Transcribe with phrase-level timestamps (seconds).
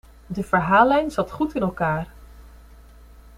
[0.31, 2.07] De verhaallijn zat goed in elkaar.